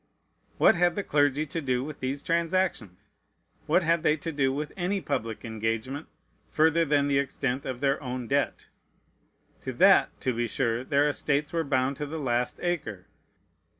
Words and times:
What 0.57 0.73
had 0.73 0.95
the 0.95 1.03
clergy 1.03 1.45
to 1.45 1.61
do 1.61 1.83
with 1.83 1.99
these 1.99 2.23
transactions? 2.23 3.13
What 3.67 3.83
had 3.83 4.01
they 4.01 4.17
to 4.17 4.31
do 4.31 4.51
with 4.51 4.73
any 4.75 4.99
public 4.99 5.45
engagement 5.45 6.07
further 6.49 6.85
than 6.85 7.07
the 7.07 7.19
extent 7.19 7.67
of 7.67 7.81
their 7.81 8.01
own 8.01 8.25
debt? 8.27 8.65
To 9.61 9.71
that, 9.73 10.19
to 10.21 10.33
be 10.33 10.47
sure, 10.47 10.83
their 10.83 11.07
estates 11.07 11.53
were 11.53 11.63
bound 11.63 11.97
to 11.97 12.07
the 12.07 12.17
last 12.19 12.59
acre. 12.63 13.05